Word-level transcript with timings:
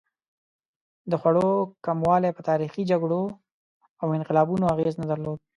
د 1.11 1.13
خوړو 1.21 1.49
کموالی 1.85 2.31
په 2.33 2.41
تاریخي 2.49 2.83
جګړو 2.91 3.23
او 4.01 4.07
انقلابونو 4.17 4.65
اغېز 4.73 4.95
نه 5.01 5.05
درلود. 5.11 5.39